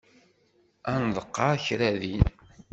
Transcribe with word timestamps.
Ad 0.91 0.97
nḍeqqer 1.07 1.55
kra 1.65 1.89
din. 2.01 2.25